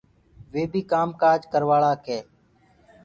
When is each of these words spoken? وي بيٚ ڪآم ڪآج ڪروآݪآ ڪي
وي 0.53 0.63
بيٚ 0.71 0.89
ڪآم 0.91 1.09
ڪآج 1.21 1.39
ڪروآݪآ 1.51 1.91
ڪي 2.05 2.17